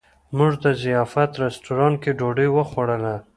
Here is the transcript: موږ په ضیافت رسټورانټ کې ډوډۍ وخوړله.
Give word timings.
موږ 0.37 0.53
په 0.61 0.69
ضیافت 0.83 1.31
رسټورانټ 1.43 1.95
کې 2.03 2.11
ډوډۍ 2.19 2.47
وخوړله. 2.51 3.15